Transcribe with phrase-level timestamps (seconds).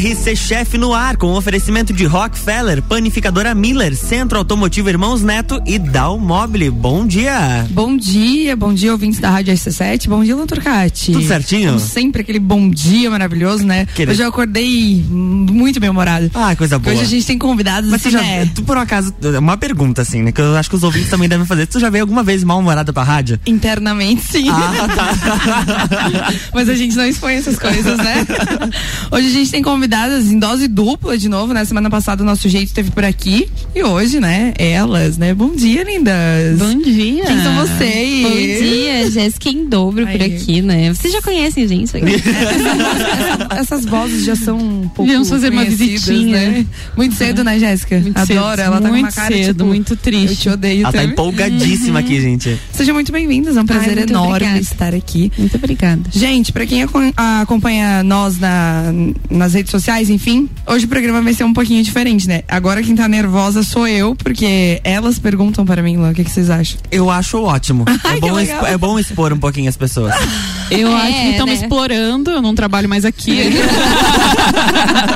[0.00, 5.78] RC Chef no ar, com oferecimento de Rockefeller, Panificadora Miller, Centro Automotivo Irmãos Neto e
[5.78, 6.70] Dal Mobile.
[6.70, 7.66] Bom dia.
[7.68, 10.08] Bom dia, bom dia, ouvintes da Rádio RC7.
[10.08, 11.12] Bom dia, Lanturcati.
[11.12, 11.74] Tudo certinho?
[11.74, 13.82] Como sempre, aquele bom dia maravilhoso, né?
[13.82, 16.30] Aquele- Hoje eu acordei muito bem-humorado.
[16.32, 16.94] Ah, coisa boa.
[16.94, 18.50] Hoje a gente tem convidados, Mas tu assim, já, né?
[18.54, 21.28] tu por um acaso, uma pergunta assim, né, que eu acho que os ouvintes também
[21.28, 21.66] devem fazer.
[21.66, 23.38] Tu já veio alguma vez mal-humorada pra rádio?
[23.44, 24.48] Internamente, sim.
[24.48, 26.30] Ah, tá.
[26.54, 28.26] Mas a gente não expõe essas coisas, né?
[29.12, 31.64] Hoje a gente tem convidadas em dose dupla de novo, né?
[31.64, 33.48] Semana passada o nosso jeito esteve por aqui.
[33.74, 34.54] E hoje, né?
[34.56, 35.34] Elas, né?
[35.34, 36.58] Bom dia, lindas.
[36.58, 37.24] Bom dia.
[37.24, 38.22] Quem são vocês?
[38.22, 40.36] Bom dia, Jéssica em dobro por Aí.
[40.36, 40.94] aqui, né?
[40.94, 41.90] Vocês já conhecem a gente?
[41.96, 46.50] Essa- essas vozes já são um pouco Vamos fazer uma visitinha.
[46.50, 46.66] né?
[46.96, 47.98] Muito cedo, né, Jéssica?
[47.98, 50.30] Muito Adoro, cedo, ela tá com uma muito cara cedo, tipo, muito triste.
[50.30, 51.12] Eu te odeio Ela tá também.
[51.12, 52.58] empolgadíssima aqui, gente.
[52.72, 54.58] Sejam muito bem-vindas, é um prazer muito enorme obrigada.
[54.60, 55.32] estar aqui.
[55.36, 56.02] Muito obrigada.
[56.12, 58.84] Gente, pra quem acom- acompanha nós na,
[59.28, 62.42] nas redes sociais, enfim, hoje o programa vai ser um pouquinho diferente, né?
[62.48, 66.30] Agora quem tá nervosa sou eu, porque elas perguntam para mim, Luan, o que, que
[66.30, 66.78] vocês acham?
[66.90, 67.84] Eu acho ótimo.
[68.04, 68.66] Ai, é, bom legal.
[68.66, 70.14] é bom expor um pouquinho as pessoas.
[70.70, 71.58] Eu É, acho que estão me né?
[71.62, 73.40] explorando, eu não trabalho mais aqui.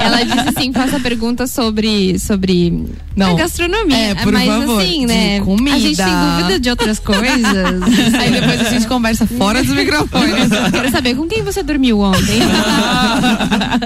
[0.05, 2.85] Ela disse assim, faça pergunta sobre, sobre
[3.15, 3.33] Não.
[3.33, 3.97] a gastronomia.
[3.97, 5.41] É, por Mas favor, assim, né?
[5.41, 5.77] comida.
[5.77, 6.07] A gente tem
[6.39, 7.23] dúvida de outras coisas.
[8.19, 10.49] Aí depois a gente conversa fora dos microfones.
[10.73, 12.41] Quero saber com quem você dormiu ontem.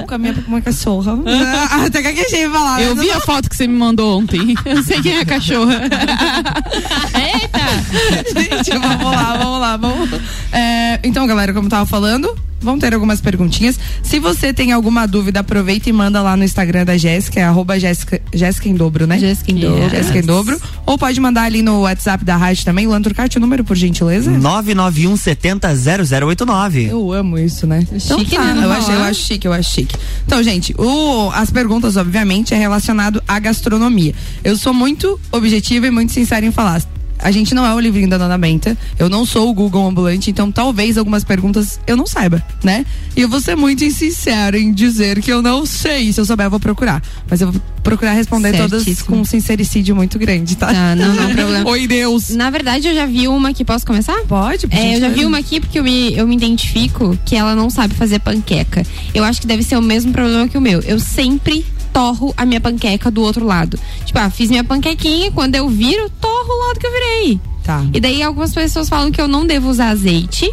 [0.06, 1.18] com a minha com uma cachorra.
[1.70, 2.82] Ah, até que eu falar.
[2.82, 4.54] Eu vi a foto que você me mandou ontem.
[4.64, 5.82] Eu sei quem é a cachorra.
[7.14, 8.40] Eita!
[8.40, 10.10] Gente, vamos lá, vamos lá, vamos.
[10.52, 13.78] É, então, galera, como eu tava falando, vão ter algumas perguntinhas.
[14.02, 17.78] Se você tem alguma dúvida, aproveita e manda lá no Instagram da Jéssica, é arroba
[17.78, 19.18] Jéssica, Jéssica em dobro, né?
[19.18, 19.90] Jéssica em dobro.
[19.90, 20.60] Jéssica em dobro.
[20.86, 22.86] Ou pode mandar ali no WhatsApp da rádio também.
[22.86, 24.30] Lanturcarte, o número, por gentileza?
[24.30, 26.84] 991 70 0089.
[26.86, 27.86] Eu amo isso, né?
[27.98, 28.64] Chique, tá, né?
[28.64, 29.96] Eu acho, eu acho chique, eu acho chique.
[30.26, 34.14] Então, gente, o- as perguntas, obviamente, é relacionado à gastronomia.
[34.42, 36.82] Eu sou muito objetiva e muito sincera em falar.
[37.18, 38.76] A gente não é o livrinho da Dona Benta.
[38.98, 42.84] Eu não sou o Google ambulante, então talvez algumas perguntas eu não saiba, né?
[43.16, 46.12] E eu vou ser muito sincera em dizer que eu não sei.
[46.12, 47.02] Se eu souber, eu vou procurar.
[47.28, 49.16] Mas eu vou procurar responder todas Certíssimo.
[49.16, 50.72] com um sincericídio muito grande, tá?
[50.72, 51.68] Tá, não, não, problema.
[51.70, 52.30] Oi, Deus.
[52.30, 53.64] Na verdade, eu já vi uma aqui.
[53.64, 54.18] Posso começar?
[54.26, 57.34] Pode, por É, eu já vi uma aqui porque eu me, eu me identifico que
[57.34, 58.84] ela não sabe fazer panqueca.
[59.14, 60.80] Eu acho que deve ser o mesmo problema que o meu.
[60.80, 63.78] Eu sempre torro a minha panqueca do outro lado.
[64.04, 67.40] Tipo, ah, fiz minha panquequinha, quando eu viro, torro o lado que eu virei.
[67.64, 70.50] Tá, E daí algumas pessoas falam que eu não devo usar azeite.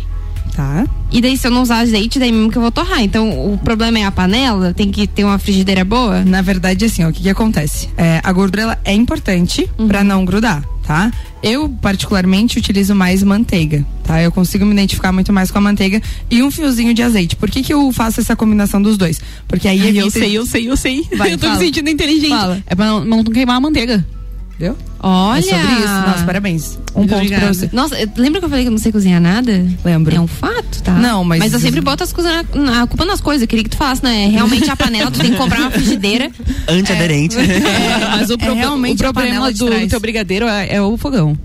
[0.55, 0.85] tá.
[1.11, 3.01] E daí, se eu não usar azeite, daí mesmo que eu vou torrar.
[3.01, 4.73] Então, o problema é a panela?
[4.73, 6.25] Tem que ter uma frigideira boa?
[6.25, 7.87] Na verdade, assim, ó, o que, que acontece?
[7.95, 9.87] É, a gordura ela é importante Uhum.
[9.87, 11.11] pra não grudar, tá?
[11.41, 14.21] Eu, particularmente, utilizo mais manteiga, tá?
[14.21, 17.35] Eu consigo me identificar muito mais com a manteiga e um fiozinho de azeite.
[17.35, 19.19] Por que, que eu faço essa combinação dos dois?
[19.47, 20.05] Porque aí Ai, evita...
[20.05, 21.07] eu sei, eu sei, eu sei.
[21.17, 21.59] Vai, eu tô fala.
[21.59, 22.29] me sentindo inteligente.
[22.29, 22.63] Fala.
[22.65, 24.05] É pra não, não queimar a manteiga.
[24.55, 24.77] Entendeu?
[25.01, 25.39] Olha!
[25.39, 26.07] É sobre isso.
[26.07, 26.79] Nossa, parabéns.
[26.95, 27.43] Um Muito ponto obrigada.
[27.45, 27.69] pra você.
[27.73, 29.65] Nossa, lembra que eu falei que eu não sei cozinhar nada?
[29.83, 30.15] Lembro.
[30.15, 30.93] É um fato, tá?
[30.93, 33.41] Não, mas- Mas eu sempre boto as coisas na, a culpa nas coisas.
[33.41, 34.27] Eu queria que tu falasse, né?
[34.29, 36.31] Realmente a panela, tu tem que comprar uma frigideira.
[36.69, 37.35] Antiaderente.
[37.37, 39.89] É, mas o, proble- realmente o a panela problema do, trás.
[39.89, 41.37] teu brigadeiro é, é o fogão.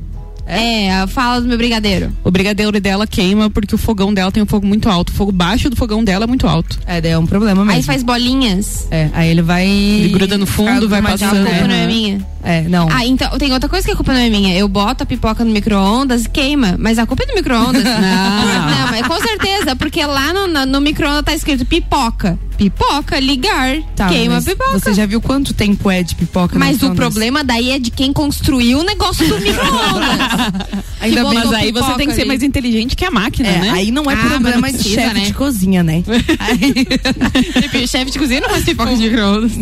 [0.51, 2.13] É, fala do meu brigadeiro.
[2.25, 5.11] O brigadeiro dela queima porque o fogão dela tem um fogo muito alto.
[5.11, 6.79] O fogo baixo do fogão dela é muito alto.
[6.87, 7.79] É, daí é um problema mesmo.
[7.79, 8.87] Aí faz bolinhas.
[8.91, 9.67] É, aí ele vai...
[9.67, 12.27] Ele gruda no fundo, vai passando, A culpa não é minha.
[12.43, 12.89] É, não.
[12.91, 14.57] Ah, então tem outra coisa que a culpa não é minha.
[14.57, 16.77] Eu boto a pipoca no micro-ondas e queima.
[16.79, 17.85] Mas a culpa é do micro-ondas.
[17.85, 22.39] não, mas com certeza, porque lá no, no, no micro-ondas tá escrito pipoca.
[22.61, 24.79] Pipoca, ligar, Tá, queima a pipoca.
[24.79, 26.59] Você já viu quanto tempo é de pipoca?
[26.59, 30.67] Mas o problema daí é de quem construiu o negócio do micro-ondas.
[31.01, 32.29] Ainda bem Mas aí você tem que ser ali.
[32.29, 33.71] mais inteligente que a máquina, É, né?
[33.71, 35.25] aí não é Ah, problema não de precisa, chefe né?
[35.25, 36.03] de cozinha, né?
[36.39, 39.53] Aí- o chefe de cozinha não faz pipoca de micro-ondas.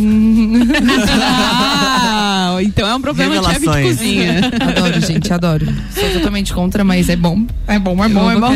[1.20, 4.40] Ah, então é um problema de chefe de cozinha.
[4.60, 5.66] adoro, gente, adoro.
[5.94, 7.46] Sou totalmente contra, mas é bom.
[7.66, 8.52] É bom, é bom, é bom.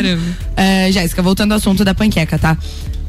[0.56, 2.56] É, Jéssica, voltando ao assunto da panqueca, tá?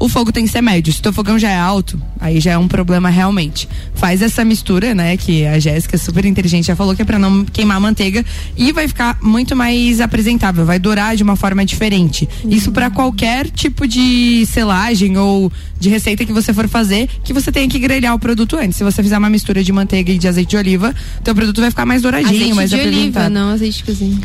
[0.04, 0.92] O fogo tem que ser médio.
[0.92, 3.70] Se teu fogão já é alto, aí já é um problema realmente.
[3.96, 5.16] Faz essa mistura, né?
[5.16, 8.26] Que a Jéssica, super inteligente, já falou que é pra não queimar a manteiga
[8.58, 12.28] e vai ficar muito mais apresentável, vai dourar de uma forma diferente.
[12.44, 15.50] Isso pra qualquer tipo de selagem ou
[15.80, 18.78] de receita que você for fazer, que você tenha que grelhar o produto antes.
[18.78, 20.94] Se você fizer uma mistura de manteiga e de azeite de oliva,
[21.24, 24.20] teu produto vai ficar mais douradinho, Azeite mais de oliva, não azeite de cozinha.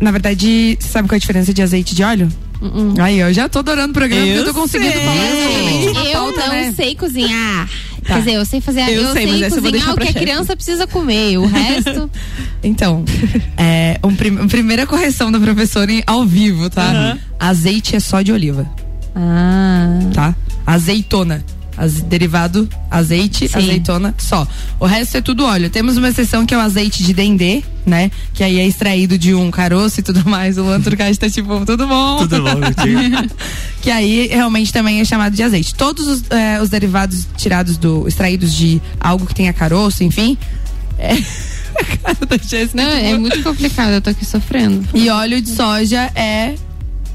[0.00, 2.28] Na verdade, você sabe qual é a diferença de azeite de óleo?
[2.98, 5.02] Aí, eu já tô adorando o programa porque eu tô conseguindo sei.
[5.02, 6.72] falar exatamente na Eu pauta, não né?
[6.74, 7.68] sei cozinhar.
[8.02, 8.14] Tá.
[8.14, 10.18] Quer dizer, eu sei fazer, Eu eu, sei, sei, eu cozinhar o que a chefe.
[10.20, 11.38] criança precisa comer.
[11.38, 12.10] O resto.
[12.62, 13.04] Então,
[13.56, 17.16] é, um prim- primeira correção da professora em- ao vivo, tá?
[17.38, 18.68] Azeite é só de oliva,
[19.14, 20.00] Ah.
[20.12, 20.34] tá?
[20.66, 21.44] Azeitona.
[22.06, 23.58] Derivado, azeite, Sim.
[23.58, 24.46] azeitona, só.
[24.80, 25.68] O resto é tudo óleo.
[25.68, 28.10] Temos uma exceção que é o azeite de dendê, né?
[28.32, 30.56] Que aí é extraído de um caroço e tudo mais.
[30.56, 32.16] O Luan Turcati tá tipo, tudo bom?
[32.26, 32.60] Tudo bom,
[33.82, 35.74] que aí realmente também é chamado de azeite.
[35.74, 38.08] Todos os, eh, os derivados tirados do.
[38.08, 40.36] extraídos de algo que tenha caroço, enfim.
[40.98, 41.12] É.
[41.76, 44.88] A cara da Jéssica, Não, tipo, é muito complicado, eu tô aqui sofrendo.
[44.94, 46.54] E óleo de soja é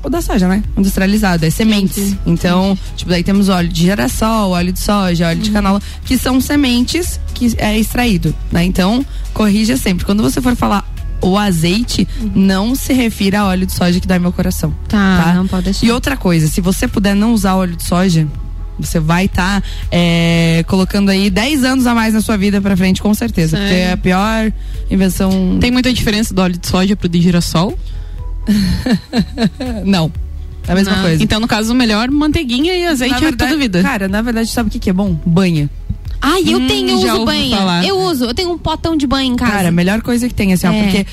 [0.03, 0.63] o da soja, né?
[0.77, 2.15] Industrializado, é sementes.
[2.25, 6.39] Então, tipo, daí temos óleo de girassol, óleo de soja, óleo de canola, que são
[6.41, 8.63] sementes que é extraído, né?
[8.63, 10.05] Então, corrija sempre.
[10.05, 10.85] Quando você for falar
[11.21, 14.73] o azeite, não se refira a óleo de soja que dá meu coração.
[14.87, 15.33] Tá, Tá.
[15.35, 15.85] não pode deixar.
[15.85, 18.27] E outra coisa, se você puder não usar óleo de soja,
[18.79, 19.61] você vai estar
[20.65, 23.55] colocando aí 10 anos a mais na sua vida pra frente, com certeza.
[23.55, 23.61] Sim.
[23.63, 24.51] Porque é a pior
[24.89, 25.57] invenção.
[25.59, 27.77] Tem muita diferença do óleo de soja pro de girassol?
[29.85, 30.11] Não.
[30.67, 31.01] É a mesma Não.
[31.03, 31.23] coisa.
[31.23, 33.81] Então, no caso, o melhor, manteiguinha e azeite Na é verdade, toda vida.
[33.81, 35.17] Cara, na verdade, sabe o que, que é bom?
[35.25, 35.69] Banha.
[36.21, 37.49] Ai, eu Hum, tenho, eu já uso banho.
[37.57, 37.83] falar.
[37.85, 39.51] Eu uso, eu tenho um potão de banho em casa.
[39.51, 40.83] Cara, a melhor coisa que tem, assim, ó, É.
[40.83, 41.05] porque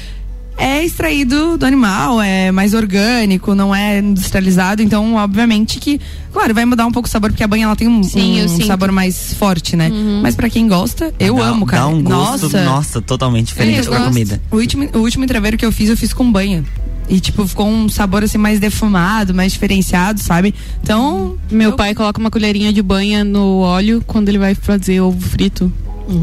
[0.59, 5.99] é extraído do animal, é mais orgânico, não é industrializado, então, obviamente que,
[6.31, 8.67] claro, vai mudar um pouco o sabor, porque a banha ela tem um, Sim, um
[8.67, 9.91] sabor mais forte, né?
[10.21, 11.85] Mas pra quem gosta, eu Dá- amo, cara.
[11.85, 14.05] Dá um gosto, Nossa, nossa, totalmente diferente gosto.
[14.05, 14.43] comida.
[14.51, 16.63] O último, o último entreveiro que eu fiz, eu fiz com banha.
[17.09, 20.55] E, tipo, ficou um sabor assim mais defumado, mais diferenciado, sabe?
[20.83, 21.37] Então.
[21.51, 25.21] Meu eu- pai coloca uma colherinha de banha no óleo quando ele vai fazer ovo
[25.21, 25.73] frito.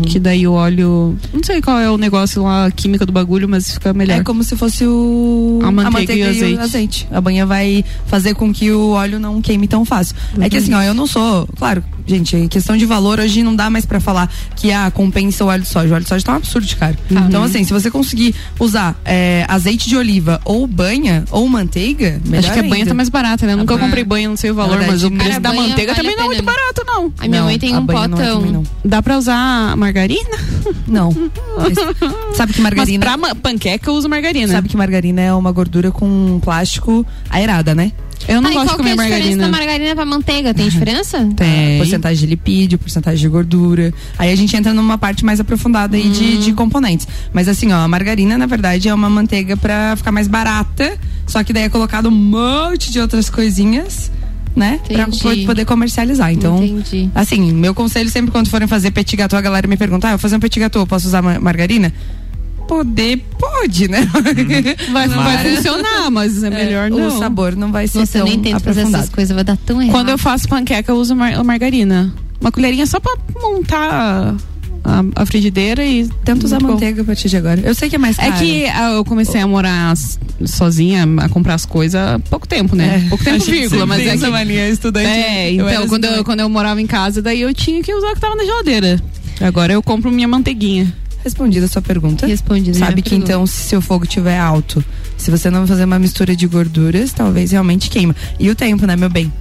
[0.08, 1.16] Que daí o óleo.
[1.32, 4.20] Não sei qual é o negócio lá, a química do bagulho, mas fica melhor.
[4.20, 7.08] É como se fosse o A manteiga e o azeite.
[7.12, 10.16] A banha vai fazer com que o óleo não queime tão fácil.
[10.40, 13.56] É que assim, ó, eu não sou, claro, gente, em questão de valor hoje não
[13.56, 15.90] dá mais pra falar que ah, compensa o óleo de soja.
[15.90, 16.96] O óleo de soja tá um absurdo de caro.
[17.10, 22.46] Então assim, se você conseguir usar é, azeite de oliva ou banha ou manteiga, melhor
[22.46, 23.54] Acho que a banha tá mais barata, né?
[23.54, 25.94] Eu nunca banha- comprei banha, não sei o valor, mas o preço cara, da manteiga
[25.94, 27.14] vale também não é muito barato, não.
[27.20, 28.38] A minha Não, mãe tem um banha não é potão.
[28.40, 28.64] também, não.
[28.84, 30.38] Dá pra usar margarina?
[30.88, 31.12] Não.
[31.58, 31.74] Mas
[32.36, 34.48] sabe que Mas margarina pra ma- panqueca eu uso margarina.
[34.52, 37.92] Sabe que margarina é uma gordura com plástico aerada, né?
[38.28, 39.44] Eu não Ai, gosto de qual que é comer a diferença margarina.
[39.44, 40.54] da margarina pra manteiga?
[40.54, 41.30] Tem diferença?
[41.36, 41.78] Tem.
[41.78, 43.94] porcentagem de lipídio, porcentagem de gordura.
[44.18, 47.08] Aí a gente entra numa parte mais aprofundada aí de, de componentes.
[47.34, 50.98] Mas assim, ó, a margarina, na verdade, é uma manteiga pra ficar mais barata.
[51.28, 54.12] Só que daí é colocado um monte de outras coisinhas,
[54.56, 54.80] né?
[54.88, 55.42] Pra Entendi.
[55.42, 56.32] po- poder comercializar.
[56.32, 57.10] Então, Entendi.
[57.14, 60.18] assim, meu conselho sempre quando forem fazer petit gâteau, a galera me pergunta, ah, eu
[60.18, 61.92] vou fazer um petit gâteau, eu posso usar ma- margarina?
[62.68, 64.08] Poder, pode, né?
[64.92, 67.20] Vai, vai Mas- funcionar, mas é melhor o não.
[67.20, 69.04] sabor não vai ser Nossa, eu tão nem tento fazer aprofundado.
[69.04, 69.92] essas coisas, vai dar tão errado.
[69.94, 72.14] Quando eu faço panqueca, eu uso mar- margarina.
[72.42, 74.36] Uma colherinha só pra montar
[74.84, 76.74] a, a frigideira e Tenta usar Muito bom.
[76.74, 77.60] manteiga a partir de agora.
[77.62, 78.36] Eu sei que é mais É caro.
[78.46, 79.94] que ah, eu comecei a morar
[80.46, 83.06] sozinha, a comprar as coisas há pouco tempo, né?
[83.10, 84.28] pouco tempo, vírgula, mas é que.
[84.28, 85.08] mania estudante.
[85.08, 87.82] É, Eu era então quando, assim eu, quando eu morava em casa, daí eu tinha
[87.82, 89.00] que usar o que tava na geladeira.
[89.42, 90.94] Agora eu compro minha manteiguinha.
[91.26, 92.28] Respondida a sua pergunta.
[92.28, 92.78] Respondida.
[92.78, 93.32] Sabe que pergunta.
[93.32, 94.86] então, se seu fogo estiver alto,
[95.18, 98.16] se você não fazer uma mistura de gorduras, talvez realmente queima.
[98.40, 99.34] E o tempo, né, meu bem?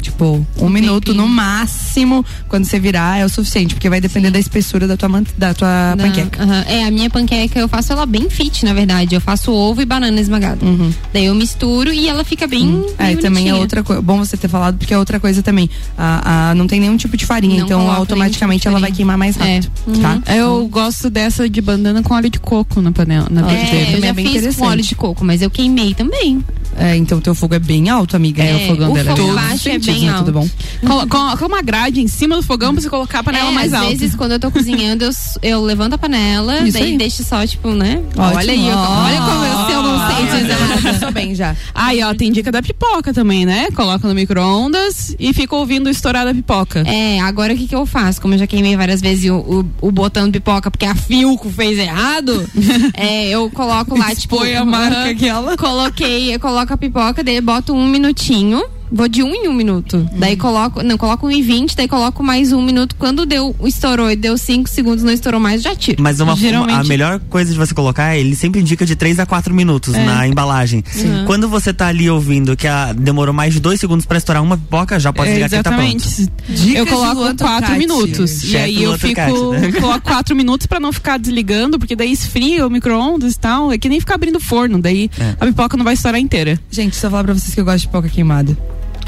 [0.00, 1.26] Tipo, um minuto tempinho.
[1.26, 5.08] no máximo, quando você virar, é o suficiente, porque vai depender da espessura da tua,
[5.08, 6.42] man- da tua Não, panqueca.
[6.42, 6.64] aham.
[6.68, 9.14] É, a minha panqueca eu faço ela bem fit, na verdade.
[9.14, 10.64] Eu faço ovo e banana esmagada.
[10.64, 10.92] Uhum.
[11.12, 12.84] Daí eu misturo e ela fica bem.
[12.98, 14.00] É, bem e também é outra coisa.
[14.00, 15.68] Bom você ter falado, porque é outra coisa também.
[15.96, 18.96] A, a- não tem nenhum tipo de farinha, Não então automaticamente ela tipo de vai
[18.96, 19.54] queimar mais É.
[19.56, 19.70] rápido.
[19.86, 20.00] Uhum.
[20.00, 20.34] Tá?
[20.34, 24.06] Eu gosto dessa de bandana com óleo de coco na panela, na É, eu já
[24.08, 26.42] é bem fiz com óleo de coco, mas eu queimei também.
[26.76, 28.42] É, então teu fogo é bem alto, amiga.
[28.42, 30.18] É, o fogão o dela fogo é baixo é bem né?
[30.18, 30.48] Tudo bom?
[30.86, 33.72] Colo- Coloca uma grade em cima do fogão pra você colocar a panela é, mais
[33.72, 33.90] às alta.
[33.96, 35.10] vezes, quando eu tô cozinhando, eu,
[35.42, 36.98] eu levanto a panela, Isso daí aí.
[36.98, 38.02] deixo só, tipo, né?
[38.16, 38.36] Ótimo.
[38.38, 40.58] Olha aí, eu- olha como eu, se eu não sei dizer.
[40.82, 41.56] Começou bem já.
[41.74, 43.68] Aí, ó, tem dica da pipoca também, né?
[43.74, 46.80] Coloca no micro-ondas e fica ouvindo estourar da pipoca.
[46.86, 48.20] É, agora o que que eu faço?
[48.20, 51.50] Como eu já queimei várias vezes o, o, o botão de pipoca porque a Filco
[51.50, 52.48] fez errado,
[52.94, 54.36] é, eu coloco lá, tipo...
[54.36, 55.56] Expõe a marca aham, aquela.
[55.56, 58.62] Coloquei, eu coloco a pipoca, daí boto um minutinho.
[58.90, 60.08] Vou de um em um minuto.
[60.16, 60.82] Daí coloco.
[60.82, 62.96] Não, coloco um em vinte, daí coloco mais um minuto.
[62.98, 66.02] Quando deu, estourou e deu cinco segundos, não estourou mais, já tiro.
[66.02, 69.26] Mas uma, Geralmente- a melhor coisa de você colocar, ele sempre indica de 3 a
[69.26, 70.82] 4 minutos na embalagem.
[71.26, 74.56] Quando você tá ali ouvindo que a, demorou mais de 2 segundos pra estourar uma
[74.56, 75.82] pipoca, já pode É, ligar que tá pronto.
[75.96, 76.30] exatamente.
[76.48, 78.44] Dicas eu coloco Luan quatro minutos.
[78.44, 79.14] E aí eu fico.
[79.20, 79.80] Turcati, né?
[79.80, 83.70] Coloco quatro minutos pra não ficar desligando, porque daí esfria o micro-ondas e tal.
[83.72, 84.80] É que nem ficar abrindo forno.
[84.80, 85.34] Daí É.
[85.40, 86.58] a pipoca não vai estourar inteira.
[86.70, 88.56] Gente, só falar pra vocês que eu gosto de pipoca queimada.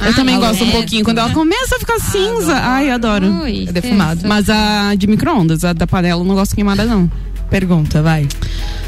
[0.02, 0.72] Eu Ah, também eu gosto um gosto.
[0.78, 1.04] pouquinho.
[1.04, 2.54] Quando ela começa a ficar cinza.
[2.56, 3.26] Ai, adoro.
[3.42, 4.26] Ui, É defumado.
[4.26, 7.10] Mas a de micro-ondas, a da panela, eu não gosto queimada, não.
[7.50, 8.26] Pergunta, vai.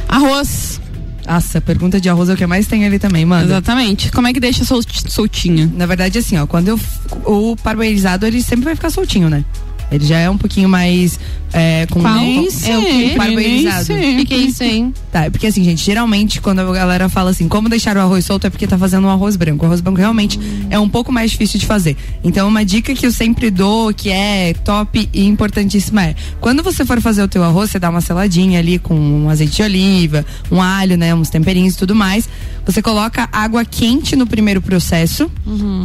[0.08, 0.80] Arroz.
[1.26, 3.44] Nossa, pergunta de arroz é o que mais tem ali também, mano.
[3.44, 4.10] Exatamente.
[4.10, 5.72] Como é que deixa sol, soltinho?
[5.76, 6.80] Na verdade, assim, ó, quando eu.
[7.24, 9.44] O parboilizado, ele sempre vai ficar soltinho, né?
[9.92, 11.18] Ele já é um pouquinho mais.
[11.52, 12.14] É, com Qual?
[12.14, 13.14] Nem É o quê?
[13.14, 13.92] Parboilizado.
[13.92, 14.94] O que, é isso, hein?
[15.10, 18.46] Tá, porque assim, gente, geralmente quando a galera fala assim, como deixar o arroz solto
[18.46, 19.64] é porque tá fazendo um arroz branco.
[19.64, 21.94] O arroz branco realmente é um pouco mais difícil de fazer.
[22.24, 26.84] Então, uma dica que eu sempre dou, que é top e importantíssima é, quando você
[26.84, 30.24] for fazer o teu arroz, você dá uma seladinha ali com um azeite de oliva,
[30.50, 32.28] um alho, né, uns temperinhos e tudo mais.
[32.64, 35.30] Você coloca água quente no primeiro processo,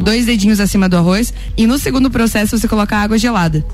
[0.04, 3.66] dois dedinhos acima do arroz, e no segundo processo você coloca água gelada.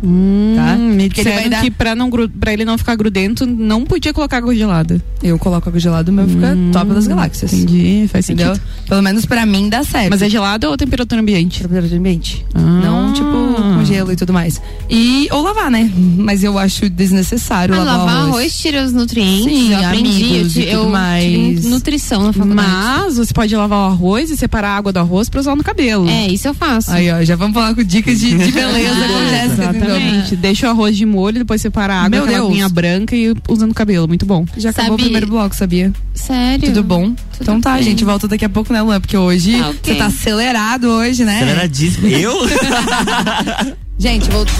[0.00, 0.74] Tá?
[0.76, 3.84] Hum, me Porque vai disseram dar- que pra, não, pra ele não ficar grudento, não
[3.84, 5.02] podia colocar água gelada.
[5.22, 7.52] Eu coloco água gelada, o meu fica top das galáxias.
[7.52, 8.54] Entendi, faz Entendeu?
[8.54, 8.68] sentido.
[8.88, 10.10] Pelo menos pra mim dá certo.
[10.10, 11.62] Mas é gelado ou temperatura ambiente?
[11.62, 12.44] temperatura ambiente.
[12.54, 12.60] Ah.
[12.60, 14.60] Não, tipo, com gelo e tudo mais.
[14.88, 15.90] E, ou lavar, né?
[15.96, 18.28] Mas eu acho desnecessário Ah, lavar, lavar arroz.
[18.36, 19.44] arroz tira os nutrientes.
[19.44, 20.34] Sim, eu aprendi.
[20.36, 21.24] Eu, e tudo eu mais.
[21.24, 22.68] tive nutrição na faculdade.
[22.70, 25.64] Mas você pode lavar o arroz e separar a água do arroz pra usar no
[25.64, 26.08] cabelo.
[26.08, 26.90] É, isso eu faço.
[26.92, 29.87] Aí, ó, já vamos falar com dicas de, de beleza com Jéssica.
[29.96, 30.36] Exatamente.
[30.36, 33.66] Deixa o arroz de molho, depois separa a água, Meu aquela aguinha branca e usa
[33.66, 34.06] no cabelo.
[34.08, 34.44] Muito bom.
[34.56, 35.92] Já acabou Sabe- o primeiro bloco, sabia?
[36.14, 36.66] Sério?
[36.68, 37.14] Tudo bom?
[37.40, 37.82] então tá, bem.
[37.84, 39.00] gente, volta daqui a pouco, né, Luan?
[39.00, 39.80] Porque hoje Tá, ok.
[39.92, 41.36] você tá acelerado hoje, né?
[41.36, 42.06] Aceleradíssimo.
[42.08, 42.34] Eu?
[43.98, 44.52] Gente, volta.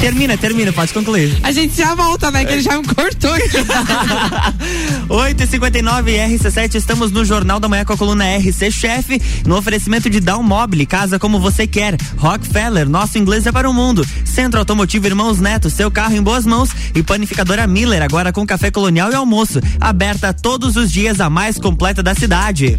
[0.00, 1.36] Termina, termina, pode concluir.
[1.42, 2.44] A gente já volta, né?
[2.44, 3.30] Que ele já me cortou.
[5.08, 5.80] 8h59
[6.38, 10.42] RC7, estamos no Jornal da Manhã com a coluna RC Chef, no oferecimento de Down
[10.42, 11.96] Mobile, casa como você quer.
[12.16, 14.06] Rockefeller, nosso inglês é para o mundo.
[14.24, 16.70] Centro Automotivo Irmãos Neto, seu carro em boas mãos.
[16.94, 19.60] E panificadora Miller, agora com café colonial e almoço.
[19.80, 22.78] Aberta todos os dias, a mais completa da cidade.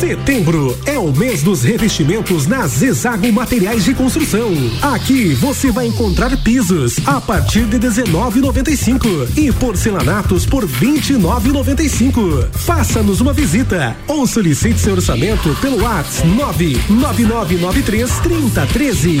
[0.00, 4.50] Setembro é o mês dos revestimentos na Zezago Materiais de Construção.
[4.82, 12.48] Aqui você vai encontrar pisos a partir de 19,95 e porcelanatos por 29,95.
[12.52, 16.26] Faça-nos uma visita ou solicite seu orçamento pelo WhatsApp
[16.90, 19.20] 99993 3013.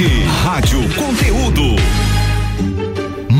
[0.43, 2.20] Rádio Conteúdo.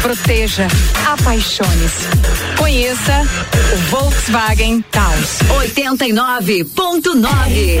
[0.00, 0.66] proteja,
[1.06, 2.08] apaixone-se.
[2.56, 3.24] Conheça
[3.72, 5.38] o Volkswagen Taos.
[5.48, 7.80] 89.9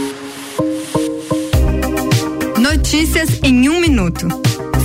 [2.91, 4.27] Notícias em um minuto.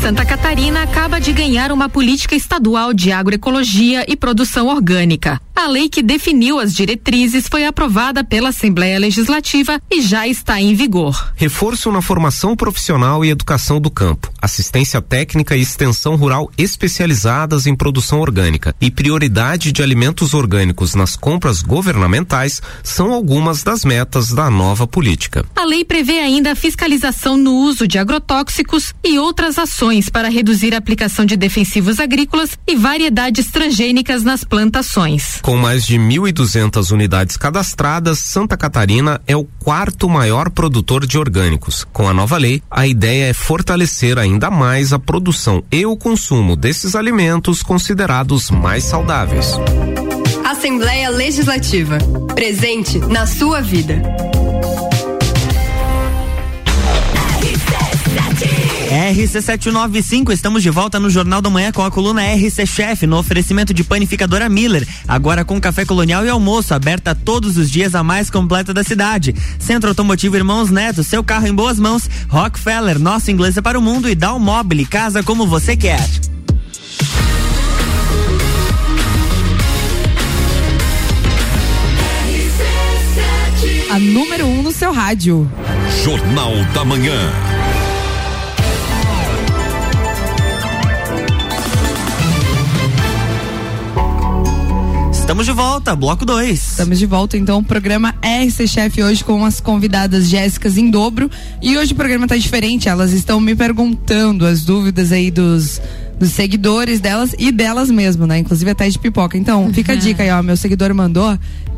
[0.01, 5.41] Santa Catarina acaba de ganhar uma política estadual de agroecologia e produção orgânica.
[5.57, 10.75] A lei que definiu as diretrizes foi aprovada pela Assembleia Legislativa e já está em
[10.75, 11.33] vigor.
[11.35, 17.75] Reforço na formação profissional e educação do campo, assistência técnica e extensão rural especializadas em
[17.75, 24.51] produção orgânica e prioridade de alimentos orgânicos nas compras governamentais são algumas das metas da
[24.51, 25.47] nova política.
[25.57, 30.75] A lei prevê ainda a fiscalização no uso de agrotóxicos e outras ações para reduzir
[30.75, 35.41] a aplicação de defensivos agrícolas e variedades transgênicas nas plantações.
[35.47, 41.87] Com mais de 1.200 unidades cadastradas, Santa Catarina é o quarto maior produtor de orgânicos.
[41.93, 46.57] Com a nova lei, a ideia é fortalecer ainda mais a produção e o consumo
[46.57, 49.53] desses alimentos considerados mais saudáveis.
[50.45, 51.99] Assembleia Legislativa.
[52.35, 54.03] Presente na sua vida.
[58.97, 63.75] RC795, estamos de volta no Jornal da Manhã com a coluna RC Chef, no oferecimento
[63.75, 64.89] de panificadora Miller.
[65.07, 69.35] Agora com café colonial e almoço, aberta todos os dias, a mais completa da cidade.
[69.59, 72.09] Centro Automotivo Irmãos Neto, seu carro em boas mãos.
[72.27, 74.09] Rockefeller, nosso inglês é para o mundo.
[74.09, 76.01] E Down Mobile, casa como você quer.
[83.91, 85.51] A número 1 um no seu rádio.
[86.03, 87.66] Jornal da Manhã.
[95.27, 96.53] Estamos de volta, bloco 2.
[96.53, 101.29] Estamos de volta, então, o programa RC Chef hoje com as convidadas Jéssicas em dobro.
[101.61, 105.83] E hoje o programa tá diferente, elas estão me perguntando as dúvidas aí dos
[106.17, 108.39] dos seguidores delas e delas mesmo, né?
[108.39, 109.37] Inclusive até de pipoca.
[109.37, 110.41] Então, fica a dica aí, ó.
[110.45, 111.37] Meu seguidor mandou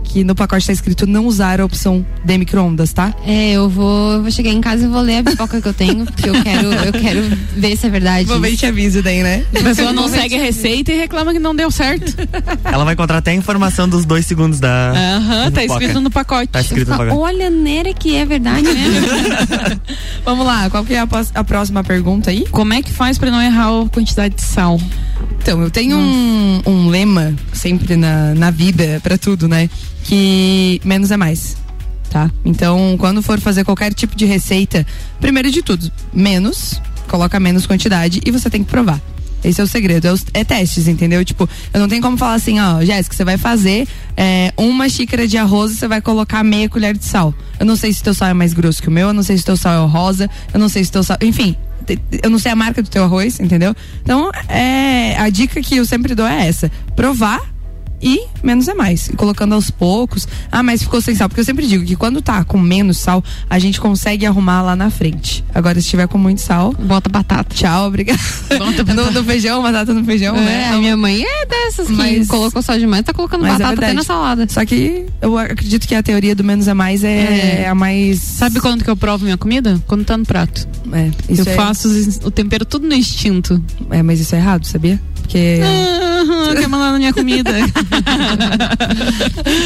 [0.09, 3.15] que no pacote tá escrito não usar a opção de micro-ondas, tá?
[3.27, 5.75] É, eu vou, eu vou chegar em casa e vou ler a pipoca que eu
[5.75, 7.23] tenho, porque eu quero, eu quero
[7.55, 8.25] ver se é verdade.
[8.25, 9.45] Vou ver e te aviso daí, né?
[9.55, 12.15] A pessoa não segue a receita e reclama que não deu certo.
[12.65, 14.93] Ela vai encontrar até a informação dos dois segundos da.
[14.93, 16.49] Aham, tá escrito no pacote.
[16.49, 17.17] Tá escrito no pacote.
[17.17, 19.07] Olha, Nera, que é verdade mesmo.
[20.25, 22.47] Vamos lá, qual que é a, a próxima pergunta aí?
[22.51, 24.81] Como é que faz pra não errar a quantidade de sal?
[25.41, 29.69] Então, eu tenho um, um lema sempre na, na vida, pra tudo, né?
[30.09, 31.55] Que menos é mais.
[32.09, 32.31] Tá?
[32.43, 34.87] Então, quando for fazer qualquer tipo de receita,
[35.21, 38.99] primeiro de tudo, menos, coloca menos quantidade e você tem que provar.
[39.45, 41.23] Esse é o segredo, é, os- é testes, entendeu?
[41.23, 45.29] Tipo, eu não tenho como falar assim, ó, Jéssica, você vai fazer é, uma xícara
[45.29, 47.35] de arroz e você vai colocar meia colher de sal.
[47.61, 49.37] Eu não sei se teu sal é mais grosso que o meu, eu não sei
[49.37, 51.19] se teu sal é rosa, eu não sei se teu sal.
[51.21, 51.55] Enfim,
[52.23, 53.77] eu não sei a marca do teu arroz, entendeu?
[54.03, 57.41] Então, é, a dica que eu sempre dou é essa: provar
[58.01, 59.09] e menos é mais.
[59.09, 60.27] E colocando aos poucos.
[60.53, 61.29] Ah, mas ficou sem sal.
[61.29, 64.77] Porque eu sempre digo que quando tá com menos sal, a gente consegue arrumar lá
[64.77, 65.45] na frente.
[65.55, 66.73] Agora, se tiver com muito sal.
[66.79, 67.55] Bota batata.
[67.55, 68.19] Tchau, obrigada.
[68.95, 70.69] no, no feijão, batata no feijão, É, né?
[70.73, 73.75] a minha mãe é dessas que Mas- colocou sal demais, tá colocando é batata até
[73.77, 73.95] verdade.
[73.97, 74.47] na salada.
[74.49, 77.69] Só que eu acredito que a teoria do menos é mais é, É.
[77.69, 78.21] a mais.
[78.21, 79.81] Sabe quando que eu provo minha comida?
[79.87, 80.67] Quando tá no prato.
[80.93, 81.89] É, isso eu é- faço
[82.25, 83.63] o tempero tudo no instinto.
[83.91, 85.01] É, mas isso é errado, sabia?
[85.29, 85.61] Porque.
[85.63, 87.51] Ah, quer mandar na minha comida.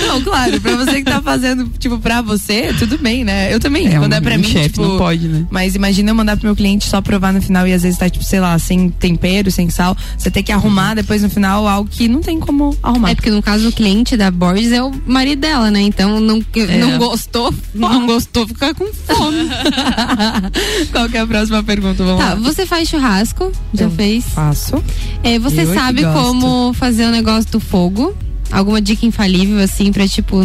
[0.09, 3.53] Não, claro, pra você que tá fazendo, tipo, pra você, tudo bem, né?
[3.55, 3.87] Eu também.
[3.87, 4.83] É, quando é um- pra um mim, chefe tipo.
[4.83, 5.47] não pode, né?
[5.51, 8.11] Mas imagina eu mandar pro meu cliente só provar no final e às vezes tá,
[8.11, 9.97] tipo, sei lá, sem tempero, sem sal.
[10.19, 13.11] Você tem que arrumar depois no final algo que não tem como arrumar.
[13.11, 15.81] É porque no caso o cliente da Borges é o marido dela, né?
[15.81, 16.77] Então não, É.
[16.79, 17.55] não gostou.
[17.75, 19.49] Não gostou, ficar com fome.
[20.91, 22.03] Qual que é a próxima pergunta?
[22.03, 22.35] Vamos Tá, lá.
[22.35, 23.53] você faz churrasco?
[23.73, 24.25] Já Eu fez?
[24.35, 24.83] Faço.
[25.23, 28.15] É, você Eu é sabe como fazer o negócio do fogo?
[28.51, 30.37] Alguma dica infalível, assim, pra tipo.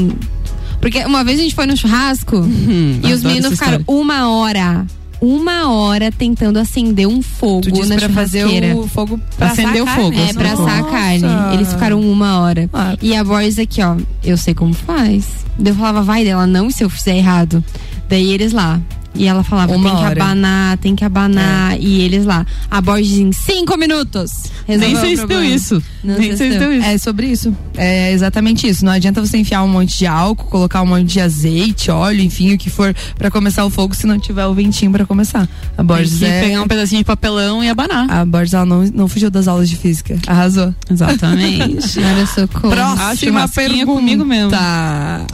[0.79, 4.01] Porque uma vez a gente foi no churrasco e os Hum, adoro meninos ficaram história.
[4.01, 4.85] uma hora.
[5.19, 9.81] Uma hora tentando acender um fogo Tu disse na pra fazer o fogo Pra acender
[9.81, 10.15] o fogo.
[10.15, 11.55] É, pra assar a carne.
[11.55, 12.69] Eles ficaram uma hora.
[13.01, 15.25] E a Boris aqui, ó, eu sei como faz.
[15.63, 17.63] Eu falava, vai dela, não, e se eu fizer errado?
[18.07, 18.79] Daí eles lá.
[19.15, 20.23] E ela falava, Uma tem que hora.
[20.23, 21.79] abanar, tem que abanar.
[21.79, 22.45] E eles lá.
[22.69, 24.31] A Boris em cinco minutos.
[24.67, 25.81] Nem sei se deu isso.
[26.03, 26.71] Não Nem sei se deu.
[26.71, 27.55] É sobre isso.
[27.75, 28.85] É exatamente isso.
[28.85, 32.53] Não adianta você enfiar um monte de álcool, colocar um monte de azeite, óleo, enfim,
[32.53, 35.47] o que for pra começar o fogo se não tiver o ventinho pra começar.
[35.77, 36.41] A Borges Tem que é...
[36.41, 38.09] pegar um pedacinho de papelão e abanar.
[38.09, 40.17] A Borges ela não, não fugiu das aulas de física.
[40.27, 40.73] Arrasou.
[40.89, 41.99] Exatamente.
[41.99, 42.73] Olha, socorro.
[42.73, 43.85] Próxima é pergunta.
[43.85, 44.51] comigo mesmo.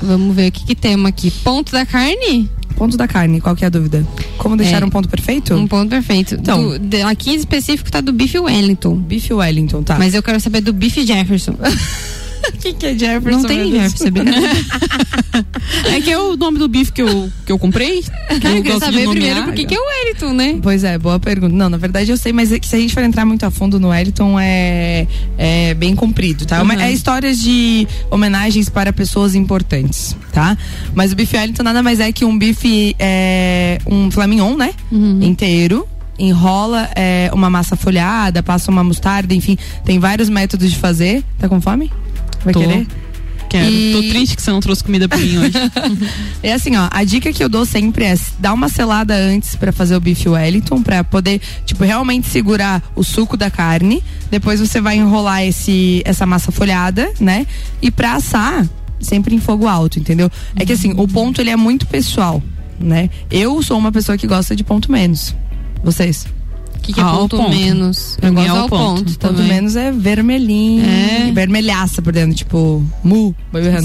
[0.02, 1.32] Vamos ver o que, que temos aqui.
[1.32, 2.50] Ponto da carne?
[2.76, 4.06] Ponto da carne, qual que é a dúvida?
[4.38, 4.86] Como deixar É.
[4.86, 5.54] um ponto perfeito?
[5.54, 6.36] Um ponto perfeito.
[6.36, 6.70] Então.
[6.70, 8.96] Do- de- aqui em específico tá do bife Wellington.
[8.96, 9.98] Bife Wellington, tá.
[9.98, 11.56] Mas eu quero saber do bife Jefferson.
[12.54, 13.42] O que, que é Jefferson?
[13.42, 13.72] Não tem?
[13.72, 14.06] Jefferson.
[15.86, 18.04] É que é o nome do bife que eu, que eu comprei.
[18.40, 20.60] Que Eu de saber primeiro por que é o Wellington, né?
[20.62, 21.54] Pois é, boa pergunta.
[21.56, 23.52] Não, na verdade eu sei, mas é que se a gente for entrar muito a
[23.52, 26.62] fundo no Wellington é, é bem comprido, tá?
[26.62, 26.72] Uhum.
[26.72, 30.58] É histórias de homenagens para pessoas importantes, tá?
[30.94, 34.74] Mas o bife Wellington nada mais é que um bife, é, um flamignon, né?
[35.22, 35.88] Inteiro.
[36.18, 41.24] Enrola é, uma massa folhada, passa uma mostarda, enfim, tem vários métodos de fazer.
[41.40, 41.92] Tá com fome?
[42.44, 42.60] Vai Tô.
[42.60, 42.88] querer?
[43.50, 43.70] Quero.
[43.70, 45.54] E- Tô triste que você não trouxe comida pra mim hoje.
[46.42, 49.72] É assim, ó, a dica que eu dou sempre é dar uma selada antes pra
[49.72, 54.04] fazer o bife Wellington, pra poder, tipo, realmente segurar o suco da carne.
[54.32, 57.46] Depois você vai enrolar esse essa massa folhada, né?
[57.82, 58.68] E pra assar,
[59.00, 60.30] sempre em fogo alto, entendeu?
[60.56, 62.42] É que assim, o ponto ele é muito pessoal,
[62.80, 63.10] né?
[63.32, 65.34] Eu sou uma pessoa que gosta de ponto menos.
[65.84, 66.26] Vocês?
[66.84, 67.50] O que, que é Ah, ponto, ponto.
[67.50, 68.18] menos?
[68.20, 68.84] Pra Eu mim gosto é ao ponto.
[68.84, 69.48] ponto, Ponto também.
[69.48, 71.32] menos é vermelhinho, É.
[71.32, 73.34] vermelhaça por dentro, tipo, mu,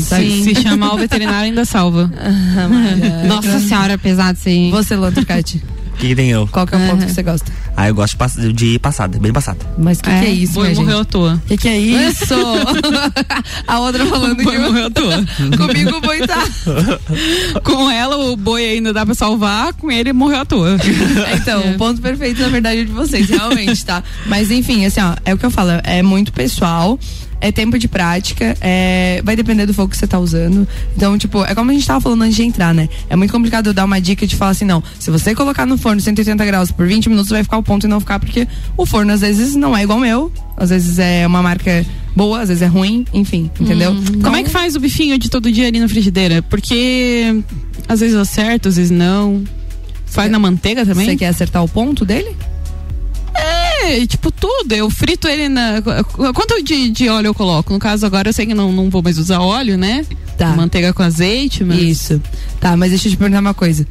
[0.03, 0.43] sabe?
[0.43, 2.11] Se chamar o veterinário ainda salva.
[3.29, 4.71] Nossa senhora, pesado isso aí.
[4.73, 5.63] Você, Turcati,
[5.95, 6.49] O que, que tem eu?
[6.49, 7.53] qual que é o ponto que você gosta?
[7.81, 9.59] Ah, eu gosto de pass- de passada, bem passada.
[9.79, 11.41] Mas o que, que é isso, Boi morreu à toa.
[11.47, 12.35] Que que é isso?
[13.69, 15.25] a outra falando Boi que morreu à toa.
[15.57, 16.45] comigo o boi tá.
[17.63, 20.77] Com ela, o boi ainda dá pra salvar, com ele morreu à toa.
[21.41, 24.03] Então, o ponto perfeito, na verdade, é de vocês, realmente, tá?
[24.27, 26.99] Mas enfim, assim, ó, é o que eu falo, é muito pessoal.
[27.41, 30.67] É tempo de prática, é, vai depender do fogo que você tá usando.
[30.97, 32.89] Então, tipo, é como a gente tava falando antes de entrar, né?
[33.09, 35.79] É muito complicado eu dar uma dica de falar assim, não, se você colocar no
[35.79, 38.47] forno 180 graus por 20 minutos, vai ficar o ponto e não ficar, porque
[38.77, 42.41] o forno às vezes não é igual ao meu, às vezes é uma marca boa,
[42.41, 43.95] às vezes é ruim, enfim, entendeu?
[44.23, 46.43] Como é que faz o bifinho de todo dia ali na frigideira?
[46.43, 47.43] Porque
[47.89, 49.45] às vezes acerta, às vezes não.
[50.07, 51.07] Faz na manteiga também?
[51.07, 52.35] Você quer acertar o ponto dele?
[54.07, 54.73] Tipo tudo.
[54.73, 55.83] Eu frito ele na.
[56.35, 57.73] Quanto de, de óleo eu coloco?
[57.73, 60.05] No caso, agora eu sei que não, não vou mais usar óleo, né?
[60.37, 60.49] Tá.
[60.55, 61.79] Manteiga com azeite, mas.
[61.81, 62.23] Isso.
[62.61, 63.87] Tá, mas deixa eu te perguntar uma coisa.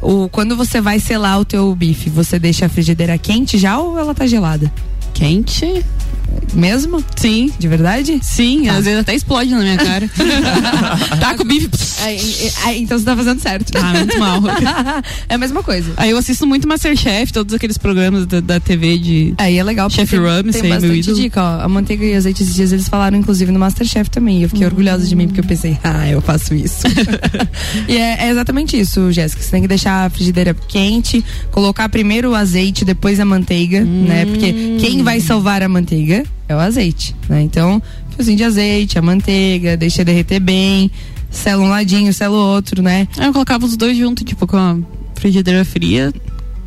[0.00, 3.98] O, quando você vai selar o teu bife, você deixa a frigideira quente já ou
[3.98, 4.72] ela tá gelada?
[5.14, 5.84] Quente?
[6.54, 7.02] Mesmo?
[7.16, 7.50] Sim.
[7.58, 8.18] De verdade?
[8.22, 8.74] Sim, Tá.
[8.76, 10.08] às vezes até explode na minha cara.
[11.20, 11.68] tá com bife.
[12.76, 13.70] Então você tá fazendo certo.
[13.76, 14.40] Ah, muito mal.
[15.28, 15.92] é a mesma coisa.
[15.96, 19.34] Aí eu assisto muito Masterchef, todos aqueles programas da, da TV de.
[19.38, 19.88] Aí é legal.
[19.90, 21.16] Chef Ramsay, tem meu bastante ídolo.
[21.16, 21.60] dica, ó.
[21.62, 24.40] A manteiga e azeite esses dias eles falaram, inclusive, no Masterchef também.
[24.40, 26.86] E eu fiquei orgulhosa de mim, porque eu pensei, ah, eu faço isso.
[27.88, 29.42] e é, é exatamente isso, Jéssica.
[29.42, 34.24] Você tem que deixar a frigideira quente, colocar primeiro o azeite, depois a manteiga, né?
[34.26, 37.42] Porque quem vai salvar a manteiga é o azeite, né?
[37.42, 40.90] Então, fiozinho de azeite, a manteiga, deixa derreter bem,
[41.30, 43.08] sela um ladinho, sela o outro, né?
[43.18, 44.78] Eu colocava os dois juntos, tipo, com a
[45.14, 46.12] frigideira fria,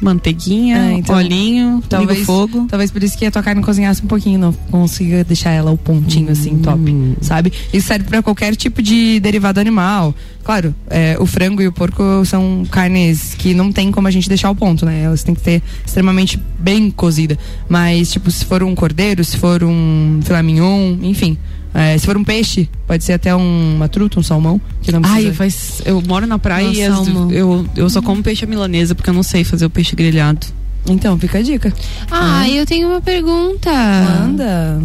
[0.06, 2.65] manteiguinha, É, então, olhinho, talvez fogo.
[2.70, 5.78] talvez por isso que a tua carne cozinhasse um pouquinho, não consiga deixar ela o
[5.78, 6.80] pontinho assim, top,
[7.22, 7.52] sabe?
[7.74, 10.13] Isso serve pra qualquer tipo de derivado animal.
[10.44, 14.30] Claro, é, o frango e o porco são carnes que não tem como a gente
[14.30, 15.02] deixar o ponto, né?
[15.02, 17.38] Elas têm que ter extremamente bem cozida.
[17.68, 21.36] Mas, tipo, se for um cordeiro, se for um filé mignon, enfim.
[21.76, 25.02] É, se for um peixe, pode ser até um, uma truta, um salmão, que não
[25.02, 25.28] precisa...
[25.28, 25.82] Ai, faz.
[25.86, 29.10] Eu moro na praia Nossa, e as- eu, eu só como peixe à milanesa, porque
[29.10, 30.48] eu não sei fazer o peixe grelhado.
[30.88, 31.74] Então, fica a dica.
[32.12, 33.72] Ah, eu tenho uma pergunta.
[34.20, 34.82] Manda.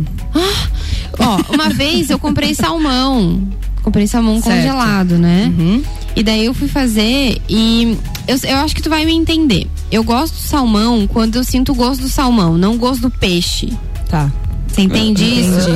[1.19, 3.43] Ó, uma vez eu comprei salmão.
[3.83, 4.57] Comprei salmão Certo.
[4.57, 5.53] congelado, né?
[5.57, 5.83] Uhum.
[6.17, 9.67] E daí eu fui fazer e eu, eu acho que tu vai me entender.
[9.93, 13.11] Eu gosto do salmão quando eu sinto o gosto do salmão, não o gosto do
[13.11, 13.73] peixe.
[14.09, 14.31] Tá.
[14.81, 15.69] Você entende isso?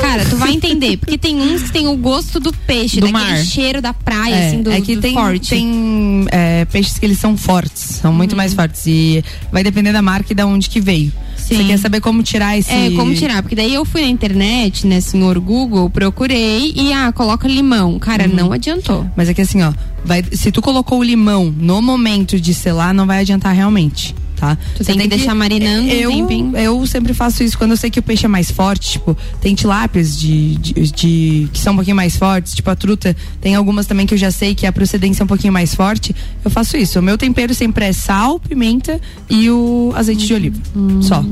[0.00, 0.96] Cara, tu vai entender.
[0.98, 3.44] Porque tem uns que tem o gosto do peixe, Do daquele mar.
[3.44, 5.50] cheiro da praia, É, assim, do, é que do tem, forte.
[5.50, 8.36] tem é, peixes que eles são fortes, são muito Uhum.
[8.36, 8.86] mais fortes.
[8.86, 11.12] E vai depender da marca e da onde que veio.
[11.36, 12.72] Você quer saber como tirar esse.
[12.72, 13.40] É, como tirar?
[13.42, 17.98] Porque daí eu fui na internet, né, senhor Google, procurei e, ah, coloca limão.
[18.00, 19.08] Cara, não adiantou.
[19.16, 19.72] Mas é que assim, ó,
[20.04, 24.12] vai, se tu colocou o limão no momento de selar, não vai adiantar realmente.
[24.36, 24.56] Tá?
[24.76, 26.10] Tu tem que deixar marinando eu.
[26.54, 29.54] Eu sempre faço isso quando eu sei que o peixe é mais forte, tipo, tem
[29.54, 33.86] tilápias de, de, de- que são um pouquinho mais fortes, tipo a truta, tem algumas
[33.86, 36.14] também que eu já sei que a procedência é um pouquinho mais forte.
[36.44, 36.98] Eu faço isso.
[36.98, 40.60] O meu tempero sempre é sal, pimenta e o azeite de oliva.
[41.00, 41.24] Só.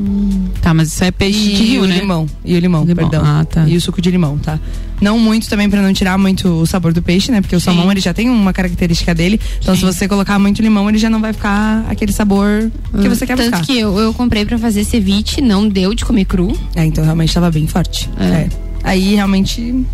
[0.62, 1.98] Tá, mas isso é peixe e de rio, o né?
[1.98, 2.26] limão.
[2.44, 2.96] E o limão, Limão.
[3.10, 3.22] perdão.
[3.24, 3.68] Ah, tá.
[3.68, 4.58] E o suco de limão, tá?
[5.04, 7.42] Não muito também pra não tirar muito o sabor do peixe, né?
[7.42, 9.38] Porque o salmão ele já tem uma característica dele.
[9.60, 12.70] Então se você colocar muito limão, ele já não vai ficar aquele sabor
[13.02, 13.66] que você quer Tanto buscar.
[13.66, 16.58] que eu, eu comprei pra fazer ceviche, não deu de comer cru.
[16.74, 18.08] É, então realmente tava bem forte.
[18.18, 18.48] É.
[18.82, 19.84] Aí realmente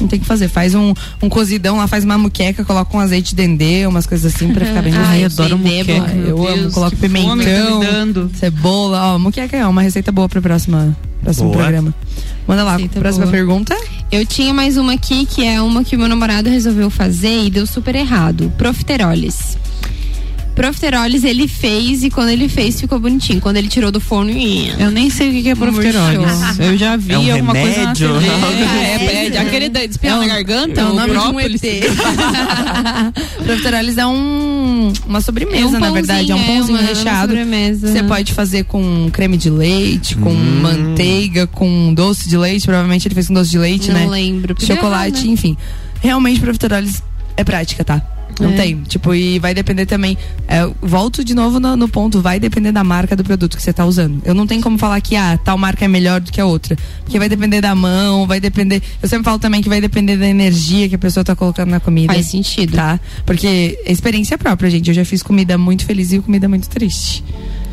[0.00, 0.48] não tem o que fazer.
[0.48, 4.34] Faz um, um cozidão lá, faz uma muqueca, coloca um azeite de dendê, umas coisas
[4.34, 5.42] assim pra ficar bem Ai, gostoso.
[5.42, 8.30] adoro Dendê é muqueca, Eu amo, Deus, coloco que fome tá me pimentão, dando.
[8.38, 9.14] cebola.
[9.14, 11.58] Ó, muqueca é uma receita boa pro próximo, próximo Boa.
[11.62, 11.94] programa.
[12.46, 13.32] Manda lá, próxima boa.
[13.36, 13.76] pergunta.
[14.12, 17.50] Eu tinha mais uma aqui, que é uma que o meu namorado resolveu fazer e
[17.50, 18.52] deu super errado.
[18.58, 19.56] Profiteroles.
[20.54, 23.40] Profiteroles ele fez e quando ele fez ficou bonitinho.
[23.40, 24.30] Quando ele tirou do forno,
[24.78, 26.58] Eu nem sei o que que é profiteroles.
[26.60, 28.08] Eu já vi É um alguma coisa na remédio?
[28.20, 28.30] TV.
[28.30, 28.46] Algo
[28.84, 31.60] É, é, aquele da espinha na garganta, é o o nome de um própolis.
[31.64, 31.84] ET.
[33.44, 36.30] Profiteroles é um, uma sobremesa, É um na verdade.
[36.30, 37.34] É um pãozinho, pãozinho é uma- recheado.
[37.80, 42.64] Você pode fazer com creme de leite, com manteiga, com doce de leite.
[42.64, 44.06] Provavelmente ele fez com doce de leite, Não né?
[44.08, 45.32] lembro, porque deu Chocolate, né?
[45.32, 45.56] enfim.
[46.00, 47.02] Realmente, profiteroles
[47.36, 48.00] é prática, tá?
[48.40, 48.56] Não É.
[48.56, 48.76] tem.
[48.82, 50.16] Tipo, e vai depender também.
[50.48, 53.72] é, volto de novo no, no ponto, vai depender da marca do produto que você
[53.72, 54.20] tá usando.
[54.24, 56.76] Eu não tenho como falar que ah, tal marca é melhor do que a outra.
[57.02, 58.82] Porque vai depender da mão, vai depender.
[59.02, 61.80] Eu sempre falo também que vai depender da energia que a pessoa tá colocando na
[61.80, 62.12] comida.
[62.12, 62.74] Faz sentido.
[62.76, 62.98] Tá?
[63.24, 64.88] Porque é experiência própria, gente.
[64.88, 67.24] Eu já fiz comida muito feliz e comida muito triste.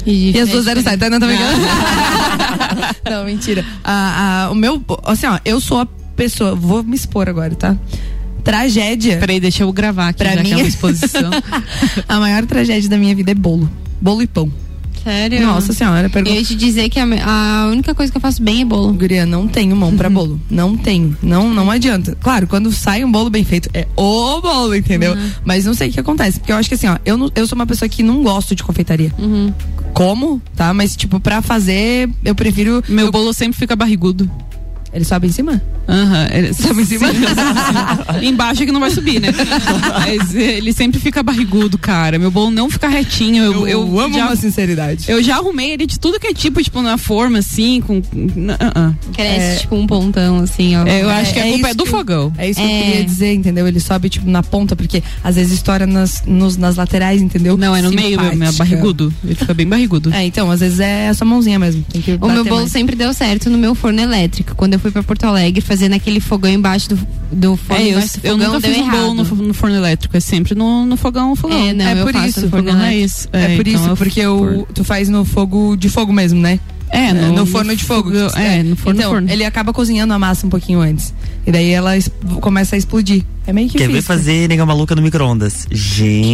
[0.05, 1.09] E, as duas deram certo, tá?
[1.09, 1.61] Não, tô brincando.
[3.09, 3.65] não, mentira.
[3.83, 4.83] Ah, ah, o meu.
[5.03, 6.55] Assim, ó, eu sou a pessoa.
[6.55, 7.75] Vou me expor agora, tá?
[8.43, 9.17] Tragédia.
[9.17, 11.29] Peraí, deixa eu gravar aqui, Pra já mim, que é uma exposição.
[12.07, 13.69] a maior tragédia da minha vida é bolo.
[14.01, 14.51] Bolo e pão.
[15.03, 15.41] Sério?
[15.47, 16.35] Nossa senhora, pergunta.
[16.35, 18.93] Eu ia te dizer que a, a única coisa que eu faço bem é bolo.
[18.93, 20.39] Guria, não tenho mão pra bolo.
[20.47, 21.17] Não tenho.
[21.23, 22.15] Não, não adianta.
[22.21, 25.15] Claro, quando sai um bolo bem feito, é o bolo, entendeu?
[25.43, 26.39] Mas não sei o que acontece.
[26.39, 28.53] Porque eu acho que assim, ó, eu, não- eu sou uma pessoa que não gosto
[28.55, 29.11] de confeitaria.
[29.93, 30.71] Como, tá?
[30.71, 32.83] Mas, tipo, pra fazer, eu prefiro.
[32.87, 34.29] Meu bolo sempre fica barrigudo.
[34.93, 35.61] Ele sobe em cima?
[35.87, 37.07] Aham, ele Sobe em cima?
[38.21, 39.29] Embaixo é que não vai subir, né?
[39.99, 42.19] Mas ele sempre fica barrigudo, cara.
[42.19, 43.43] Meu bolo não fica retinho.
[43.43, 45.05] Eu, Eu amo já, uma sinceridade.
[45.07, 48.01] Eu já arrumei ele de tudo que é tipo, tipo, na forma, assim, com.
[48.59, 48.93] ah, ah.
[49.13, 50.85] Cresce tipo um pontão, assim, ó.
[50.85, 52.33] É, eu acho que a culpa é do que- fogão.
[52.37, 52.81] É isso que eu É.
[52.83, 53.67] queria dizer, entendeu?
[53.67, 57.57] Ele sobe, tipo, na ponta, porque às vezes estoura nas, nos- nas laterais, entendeu?
[57.57, 58.63] Não, é no meio, meu, meu Simpática.
[58.63, 59.13] barrigudo.
[59.23, 60.13] Ele fica bem barrigudo.
[60.13, 61.83] É, então, às vezes é a sua mãozinha mesmo.
[61.91, 62.71] Tem que O meu bolo mais.
[62.71, 64.53] sempre deu certo no meu forno elétrico.
[64.55, 66.99] Quando eu fui pra Porto Alegre fazer naquele fogão embaixo do,
[67.31, 68.97] do forno, É, eu, do eu nunca fiz um errado.
[68.99, 71.57] bolo no, no forno elétrico, é sempre no, no fogão, fogão.
[71.57, 73.27] É, não, é eu por faço isso, fogão é isso.
[73.31, 76.59] É, por então isso, eu- porque o, tu faz no fogo de fogo mesmo, né?
[76.93, 78.11] É, no, no- forno no de fogo.
[78.11, 79.31] fogo- é, no forno- Então, forno.
[79.31, 81.13] ele acaba cozinhando a massa um pouquinho antes.
[81.47, 81.91] E daí ela
[82.41, 83.23] começa a explodir.
[83.47, 85.65] É meio que Quer ver fazer nega maluca no micro-ondas?
[85.71, 86.27] Gente,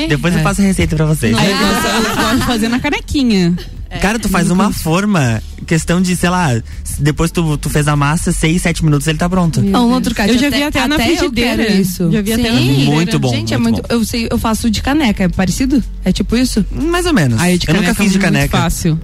[0.00, 0.06] Quê?
[0.08, 0.42] depois eu É.
[0.42, 1.36] passo a receita pra vocês.
[1.38, 3.54] Aí eu gosto, eu gosto de fazer na canequinha.
[3.98, 6.50] Cara, tu faz uma forma, questão de, sei lá,
[6.98, 9.60] depois tu, tu fez a massa, seis, sete minutos ele tá pronto.
[9.60, 11.72] Não, no outro caso, Eu já vi até na eu frigideira.
[11.72, 12.10] isso.
[12.10, 12.64] Já vi até na Sim.
[12.64, 12.90] frigideira.
[12.92, 13.92] Muito bom, Gente, é muito muito.
[13.92, 15.24] Eu sei, eu faço de caneca.
[15.24, 15.82] É parecido?
[16.04, 16.64] É tipo isso?
[16.70, 17.40] Mais ou menos.
[17.40, 18.58] Aí de eu nunca caneca fiz de é muito caneca.
[18.58, 18.98] fácil.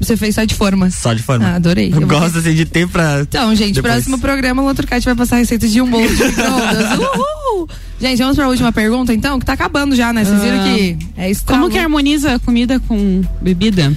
[0.00, 0.90] Você fez só de forma.
[0.90, 1.46] Só de forma.
[1.46, 1.92] Ah, adorei.
[1.94, 3.20] Eu, gosto assim de ter pra.
[3.22, 3.94] Então, gente, Depois.
[3.94, 6.98] próximo programa o outro vai passar a receita de um bolo de micro-ondas.
[6.98, 7.68] Uhul!
[8.00, 10.24] Gente, vamos pra última pergunta, então, que tá acabando já, né?
[10.24, 10.64] Vocês viram Ah.
[10.74, 11.44] que é isso.
[11.46, 13.94] Como que harmoniza comida com bebida?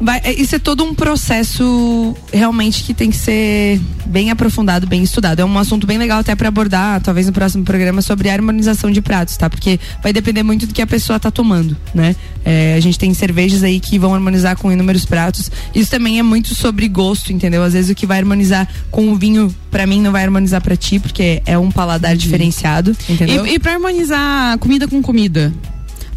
[0.00, 5.02] Vai, é, isso é todo um processo realmente que tem que ser bem aprofundado, bem
[5.02, 5.40] estudado.
[5.40, 8.90] É um assunto bem legal até para abordar, talvez no próximo programa, sobre a harmonização
[8.90, 9.50] de pratos, tá?
[9.50, 12.16] Porque vai depender muito do que a pessoa tá tomando, né?
[12.44, 15.50] É, a gente tem cervejas aí que vão harmonizar com inúmeros pratos.
[15.74, 17.62] Isso também é muito sobre gosto, entendeu?
[17.62, 20.76] Às vezes o que vai harmonizar com o vinho, para mim, não vai harmonizar para
[20.76, 23.46] ti, porque é um paladar diferenciado, entendeu?
[23.46, 25.52] E, e pra harmonizar comida com comida?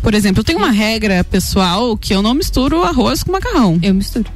[0.03, 3.79] Por exemplo, eu tenho uma regra pessoal que eu não misturo arroz com macarrão.
[3.81, 4.29] Eu misturo.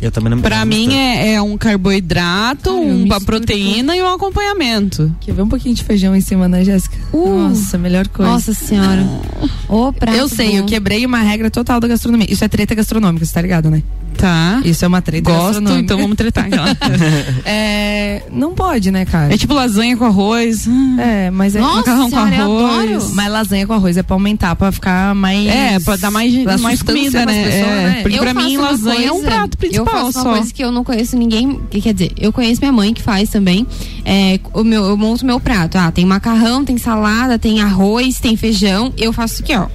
[0.00, 4.08] Eu também não Pra não mim é, é um carboidrato, eu uma proteína e um
[4.12, 5.14] acompanhamento.
[5.20, 6.96] Quer ver um pouquinho de feijão em cima, né, Jéssica?
[7.12, 8.32] Nossa, melhor coisa.
[8.32, 9.06] Nossa senhora.
[9.68, 10.56] Ô, prato Eu sei, bom.
[10.56, 12.26] eu quebrei uma regra total da gastronomia.
[12.30, 13.82] Isso é treta gastronômica, você tá ligado, né?
[14.24, 14.62] Tá.
[14.64, 16.46] Isso é uma treta Gosto, então vamos tretar.
[16.48, 16.64] Então.
[17.44, 19.34] é, não pode, né, cara?
[19.34, 20.66] É tipo lasanha com arroz.
[20.98, 22.40] É, mas é Nossa, macarrão com arroz.
[22.40, 23.10] adoro.
[23.14, 25.46] Mas lasanha com arroz é pra aumentar, pra ficar mais.
[25.46, 27.44] É, pra dar mais- pra mais comida, nas né?
[27.44, 27.98] pessoas, É, né?
[28.02, 30.30] porque Eu pra mim, lasanha é um coisa- prato principal Eu faço uma só.
[30.38, 31.60] coisa que eu não conheço ninguém.
[31.70, 33.66] que Quer dizer, eu conheço minha mãe que faz também.
[34.06, 35.76] É, o meu, eu monto meu prato.
[35.76, 38.90] Ah, tem macarrão, tem salada, tem arroz, tem feijão.
[38.96, 39.66] Eu faço isso aqui, ó.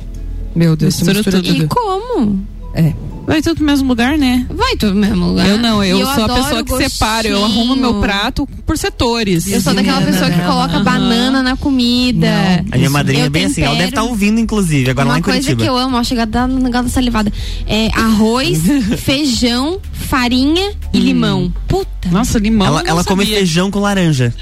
[0.56, 1.64] Meu Deus, Mistura mistura, tudo.
[1.64, 2.40] E como?
[2.74, 2.94] É.
[3.30, 4.44] Vai tudo no mesmo lugar, né?
[4.50, 5.48] Vai tudo no mesmo lugar.
[5.48, 6.90] Eu não, eu, E sou a pessoa que gostinho.
[6.90, 9.46] separa, eu arrumo meu prato por setores.
[9.46, 12.28] Eu sou daquela pessoa que coloca banana na comida.
[12.72, 14.02] A minha madrinha é Eu bem assim, ela deve tempero.
[14.02, 15.62] estar ouvindo, inclusive, agora Uma lá em coisa Curitiba.
[15.62, 17.32] que eu amo, ó, chega a dar um negócio da salivada.
[17.68, 18.62] É arroz,
[18.98, 21.54] feijão, farinha e limão.
[21.68, 22.10] Puta.
[22.12, 22.66] Nossa, limão.
[22.66, 24.34] ela eu não ela come feijão com laranja.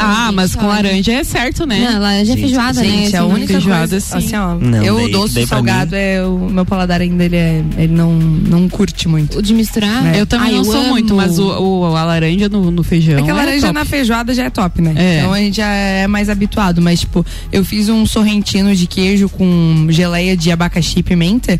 [0.00, 1.90] Ah, mas com laranja é certo, né?
[1.90, 2.88] Não, laranja é feijoada, né?
[2.88, 4.16] Gente, a Assim, única feijoada, coisa, sim.
[4.16, 7.92] assim, ó, Não, eu daí- doce salgado é o meu paladar ainda ele é, ele
[7.92, 9.38] não não curte muito.
[9.38, 10.14] O de misturar?
[10.14, 10.88] Eu também Ai, não eu sou amo.
[10.90, 11.48] muito, mas o,
[11.82, 13.18] o- a laranja no, no feijão.
[13.18, 13.74] É que a laranja top.
[13.74, 14.94] na feijoada já é top, né?
[14.96, 15.18] É.
[15.18, 16.80] Então a gente já é mais habituado.
[16.80, 21.58] Mas, tipo, eu fiz um sorrentino de queijo com geleia de abacaxi e pimenta.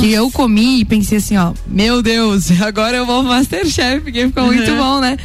[0.00, 4.46] Que eu comi e pensei assim, ó, meu Deus, agora eu vou Masterchef, porque ficou
[4.46, 4.76] muito Uhum.
[4.76, 5.16] bom, né?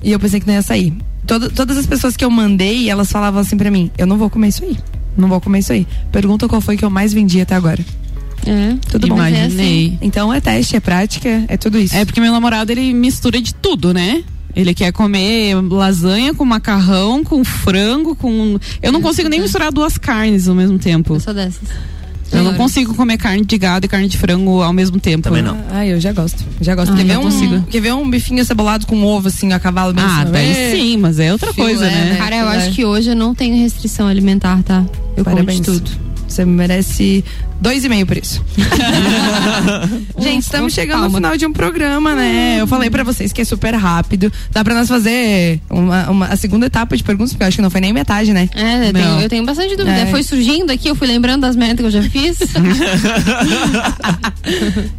[0.00, 0.92] E eu pensei que não ia sair.
[1.26, 4.28] Todo- todas as pessoas que eu mandei, elas falavam assim pra mim, eu não vou
[4.28, 4.76] comer isso aí.
[5.16, 5.86] Não vou comer isso aí.
[6.10, 7.84] Pergunta qual foi que eu mais vendi até agora.
[8.46, 8.74] É.
[8.90, 9.16] Tudo bom.
[9.16, 9.98] Mas é Imaginei.
[10.02, 11.94] Então é teste, é prática, é tudo isso.
[11.94, 14.24] É porque meu namorado ele mistura de tudo, né?
[14.54, 18.58] Ele quer comer lasanha com macarrão, com frango, com.
[18.82, 21.14] Eu não consigo nem misturar duas carnes ao mesmo tempo.
[21.14, 21.68] Eu sou dessas.
[22.32, 25.22] Eu não consigo comer carne de gado e carne de frango ao mesmo tempo.
[25.24, 25.56] Também não.
[25.70, 26.42] Ah, eu já gosto.
[26.60, 26.92] Já gosto.
[26.92, 27.62] Ah, quer, ver um, consigo.
[27.70, 30.72] quer ver um bifinho cebolado com ovo, assim, a cavalo bem Ah, daí é?
[30.74, 32.10] sim, mas é outra Filé, coisa, né?
[32.12, 32.16] né?
[32.16, 32.56] Cara, eu Filé.
[32.58, 34.84] acho que hoje eu não tenho restrição alimentar, tá?
[35.16, 35.60] Eu Parabéns.
[35.60, 36.11] como de tudo.
[36.32, 37.24] Você merece
[37.60, 38.42] dois e meio por isso.
[40.18, 41.18] Gente, estamos chegando no Palma.
[41.18, 42.58] final de um programa, né?
[42.60, 44.32] Eu falei pra vocês que é super rápido.
[44.50, 47.62] Dá pra nós fazer uma, uma- a segunda etapa de perguntas, porque eu acho que
[47.62, 48.48] não foi nem metade, né?
[48.54, 49.96] É, eu tenho, eu tenho bastante dúvida.
[49.96, 50.06] É.
[50.06, 52.38] Foi surgindo aqui, eu fui lembrando das metas que eu já fiz.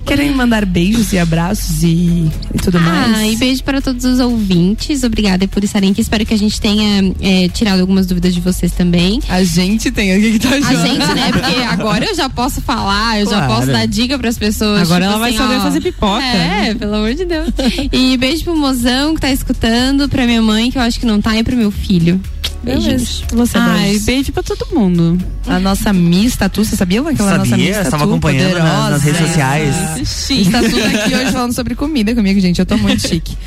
[0.05, 3.17] Querem mandar beijos e abraços e, e tudo mais?
[3.17, 5.03] Ah, e beijo para todos os ouvintes.
[5.03, 6.01] Obrigada por estarem aqui.
[6.01, 9.19] Espero que a gente tenha é, tirado algumas dúvidas de vocês também.
[9.29, 10.87] A gente tem, o que, que tá A achando?
[10.87, 11.22] gente, né?
[11.31, 13.53] Porque agora eu já posso falar, eu já Claro.
[13.55, 14.81] posso dar dica pras pessoas.
[14.81, 16.23] Agora tipo ela vai assim, saber ó, fazer pipoca.
[16.23, 17.49] É, pelo amor de Deus.
[17.91, 21.21] E beijo pro mozão que tá escutando, pra minha mãe, que eu acho que não
[21.21, 22.19] tá, e pro meu filho.
[22.63, 22.87] Beleza.
[22.89, 23.23] Beijinhos.
[23.33, 24.03] Você, Ai, beijos.
[24.05, 25.17] beijo pra todo mundo.
[25.47, 29.19] A nossa Miss Tatu, você sabia aquela nossa Sabia, Miss Tatu acompanhando nas- nas redes
[29.27, 29.75] sociais.
[29.97, 32.59] Miss Tatu tá aqui hoje falando sobre comida comigo, gente.
[32.59, 33.37] Eu tô muito chique.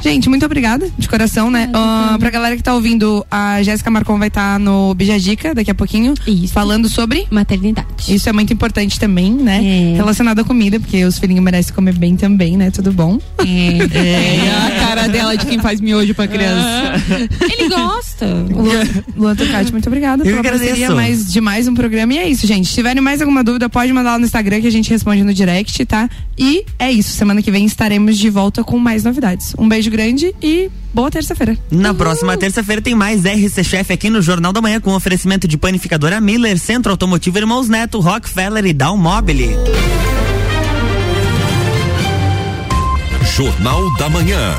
[0.00, 1.68] Gente, muito obrigada, de coração, né?
[1.74, 5.74] Ah, pra galera que tá ouvindo, a Jéssica Marcon vai estar no Bijagica daqui a
[5.74, 6.52] pouquinho, Isso.
[6.52, 7.26] falando sobre.
[7.30, 7.88] Maternidade.
[8.08, 9.92] Isso é muito importante também, né?
[9.92, 9.96] É.
[9.96, 12.70] Relacionado à comida, porque os filhinhos merecem comer bem também, né?
[12.70, 13.18] Tudo bom?
[13.38, 13.40] É
[14.76, 16.92] a cara dela de quem faz miojo pra criança.
[17.50, 18.26] Ele gosta.
[18.60, 18.84] Luan,
[19.16, 20.64] Luan Turcati, muito obrigada Eu pela agradeço.
[20.68, 22.14] parceria mais, de mais um programa.
[22.14, 22.68] E é isso, gente.
[22.68, 25.32] Se tiverem mais alguma dúvida, pode mandar lá no Instagram que a gente responde no
[25.34, 26.08] direct, tá?
[26.38, 27.10] E é isso.
[27.10, 29.54] Semana que vem estaremos de volta com mais novidades.
[29.58, 31.56] Um beijo grande e boa terça-feira.
[31.70, 35.56] Na próxima terça-feira tem mais RC Chef aqui no Jornal da Manhã com oferecimento de
[35.56, 39.50] panificadora Miller, Centro Automotivo Irmãos Neto, Rockefeller e Down Mobile.
[43.36, 44.54] Jornal da Manhã.